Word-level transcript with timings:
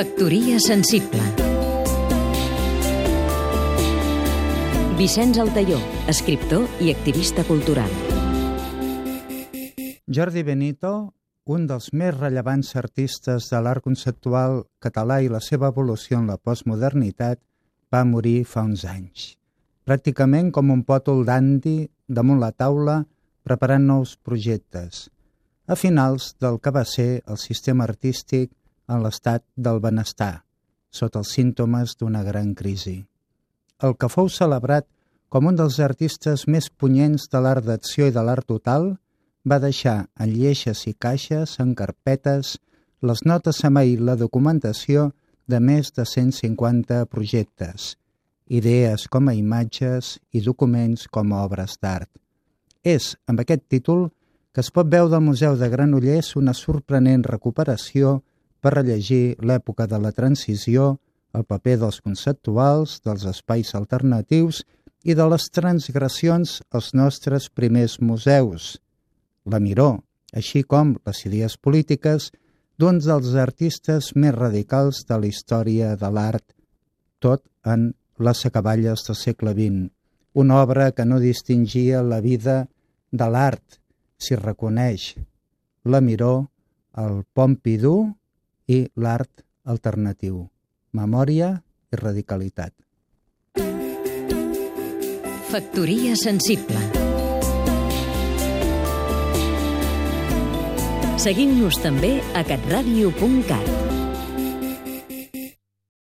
Factoria 0.00 0.56
sensible 0.64 1.20
Vicenç 4.96 5.36
Altaió, 5.42 5.76
escriptor 6.08 6.62
i 6.80 6.88
activista 6.88 7.42
cultural. 7.44 7.90
Jordi 10.08 10.40
Benito, 10.46 10.92
un 11.44 11.66
dels 11.68 11.90
més 11.92 12.16
rellevants 12.16 12.70
artistes 12.80 13.50
de 13.52 13.60
l'art 13.60 13.84
conceptual 13.84 14.62
català 14.80 15.18
i 15.20 15.28
la 15.28 15.42
seva 15.44 15.68
evolució 15.68 16.22
en 16.22 16.30
la 16.32 16.38
postmodernitat, 16.40 17.42
va 17.92 18.00
morir 18.08 18.46
fa 18.48 18.64
uns 18.64 18.86
anys. 18.88 19.34
Pràcticament 19.84 20.48
com 20.48 20.72
un 20.72 20.80
pòtol 20.80 21.26
d'andi 21.28 21.90
damunt 22.08 22.40
la 22.40 22.54
taula 22.56 23.02
preparant 23.44 23.84
nous 23.92 24.16
projectes, 24.16 25.10
a 25.68 25.76
finals 25.76 26.38
del 26.40 26.56
que 26.56 26.72
va 26.72 26.86
ser 26.88 27.10
el 27.28 27.36
sistema 27.36 27.84
artístic 27.84 28.54
en 28.90 29.04
l'estat 29.06 29.44
del 29.56 29.78
benestar, 29.80 30.42
sota 30.90 31.22
els 31.22 31.32
símptomes 31.38 31.94
d'una 31.96 32.24
gran 32.26 32.56
crisi. 32.58 32.98
El 33.80 33.94
que 33.96 34.10
fou 34.12 34.28
celebrat 34.28 34.88
com 35.30 35.46
un 35.46 35.54
dels 35.54 35.78
artistes 35.78 36.48
més 36.50 36.66
punyents 36.82 37.28
de 37.30 37.40
l'art 37.40 37.62
d'acció 37.62 38.08
i 38.10 38.14
de 38.14 38.22
l'art 38.26 38.48
total, 38.50 38.96
va 39.46 39.60
deixar 39.62 40.08
en 40.18 40.32
lleixes 40.34 40.82
i 40.90 40.92
caixes, 40.98 41.54
en 41.62 41.76
carpetes, 41.78 42.56
les 43.00 43.22
notes 43.24 43.62
a 43.64 43.70
mail 43.70 44.02
la 44.08 44.16
documentació 44.18 45.12
de 45.46 45.60
més 45.62 45.92
de 45.94 46.04
150 46.04 47.04
projectes, 47.14 47.94
idees 48.50 49.06
com 49.06 49.30
a 49.30 49.36
imatges 49.38 50.16
i 50.34 50.42
documents 50.42 51.06
com 51.06 51.30
a 51.32 51.44
obres 51.46 51.78
d'art. 51.78 52.10
És, 52.82 53.14
amb 53.30 53.40
aquest 53.40 53.68
títol, 53.70 54.08
que 54.50 54.64
es 54.66 54.72
pot 54.74 54.90
veure 54.90 55.14
al 55.14 55.22
Museu 55.22 55.54
de 55.54 55.70
Granollers 55.70 56.34
una 56.42 56.56
sorprenent 56.58 57.22
recuperació 57.22 58.18
per 58.60 58.74
rellegir 58.76 59.36
l'època 59.40 59.86
de 59.90 59.98
la 59.98 60.12
transició, 60.12 60.98
el 61.34 61.46
paper 61.46 61.76
dels 61.82 62.00
conceptuals, 62.04 63.00
dels 63.04 63.24
espais 63.30 63.74
alternatius 63.78 64.64
i 65.04 65.16
de 65.16 65.26
les 65.32 65.48
transgressions 65.54 66.60
als 66.70 66.92
nostres 66.94 67.48
primers 67.48 67.98
museus. 68.00 68.76
La 69.44 69.60
Miró, 69.60 70.02
així 70.36 70.62
com 70.62 70.96
les 71.06 71.24
idees 71.26 71.56
polítiques 71.56 72.30
d'un 72.80 73.00
dels 73.04 73.34
artistes 73.36 74.12
més 74.16 74.34
radicals 74.36 75.04
de 75.08 75.18
la 75.20 75.30
història 75.30 75.94
de 76.00 76.10
l'art, 76.12 76.44
tot 77.20 77.42
en 77.64 77.90
les 78.18 78.44
acaballes 78.46 79.04
del 79.06 79.16
segle 79.16 79.54
XX, 79.56 79.88
una 80.34 80.60
obra 80.62 80.90
que 80.92 81.04
no 81.04 81.18
distingia 81.20 82.02
la 82.02 82.20
vida 82.20 82.68
de 83.10 83.26
l'art, 83.26 83.80
s'hi 84.20 84.36
reconeix 84.36 85.14
la 85.84 86.00
Miró, 86.04 86.50
el 86.96 87.24
Pompidou 87.32 88.10
i 88.70 88.84
l'art 89.02 89.42
alternatiu, 89.66 90.44
memòria 90.94 91.50
i 91.90 91.98
radicalitat. 91.98 92.74
Factoria 95.50 96.14
sensible 96.14 96.78
Seguim-nos 101.20 101.76
també 101.82 102.14
a 102.38 102.40
catradio.cat 102.48 103.89